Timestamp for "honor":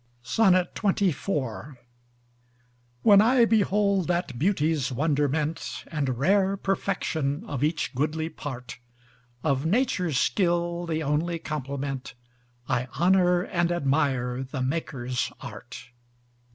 12.93-13.43